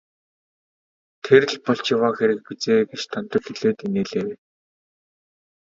[1.25, 4.33] Тэр л болж яваа хэрэг биз ээ гэж Дондог хэлээд инээлээ.